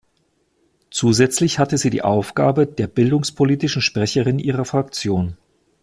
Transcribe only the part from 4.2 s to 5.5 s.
ihrer Fraktion.